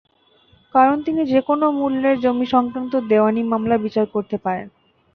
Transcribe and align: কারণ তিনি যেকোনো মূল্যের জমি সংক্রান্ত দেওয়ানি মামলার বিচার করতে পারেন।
কারণ 0.75 0.97
তিনি 1.03 1.21
যেকোনো 1.25 1.65
মূল্যের 1.71 2.15
জমি 2.19 2.45
সংক্রান্ত 2.45 2.93
দেওয়ানি 3.09 3.41
মামলার 3.43 3.83
বিচার 3.85 4.05
করতে 4.15 4.35
পারেন। 4.37 4.67